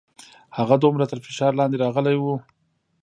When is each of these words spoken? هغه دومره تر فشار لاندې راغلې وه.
هغه 0.57 0.75
دومره 0.83 1.05
تر 1.11 1.17
فشار 1.25 1.51
لاندې 1.59 1.81
راغلې 1.83 2.15
وه. 2.19 2.35